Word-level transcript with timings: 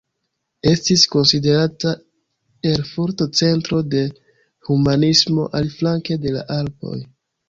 Estis 0.69 1.01
konsiderata 1.15 1.91
Erfurto 2.69 3.27
centro 3.39 3.81
de 3.91 4.01
humanismo 4.71 5.45
aliflanke 5.61 6.19
de 6.25 6.33
la 6.39 6.43
Alpoj. 6.57 6.97